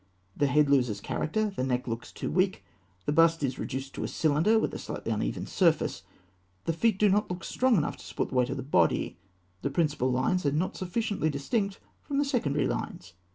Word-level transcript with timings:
The 0.35 0.47
head 0.47 0.67
loses 0.67 0.99
character; 0.99 1.51
the 1.55 1.63
neck 1.63 1.87
looks 1.87 2.11
too 2.11 2.31
weak; 2.31 2.63
the 3.05 3.11
bust 3.11 3.43
is 3.43 3.59
reduced 3.59 3.93
to 3.93 4.03
a 4.03 4.07
cylinder 4.07 4.57
with 4.57 4.73
a 4.73 4.79
slightly 4.79 5.11
uneven 5.11 5.45
surface; 5.45 6.01
the 6.65 6.73
feet 6.73 6.97
do 6.97 7.07
not 7.07 7.29
look 7.29 7.43
strong 7.43 7.77
enough 7.77 7.97
to 7.97 8.03
support 8.05 8.29
the 8.29 8.35
weight 8.35 8.49
of 8.49 8.57
the 8.57 8.63
body; 8.63 9.19
the 9.61 9.69
principal 9.69 10.11
lines 10.11 10.43
are 10.43 10.51
not 10.51 10.75
sufficiently 10.75 11.29
distinct 11.29 11.79
from 12.01 12.17
the 12.17 12.25
secondary 12.25 12.65
lines. 12.65 13.13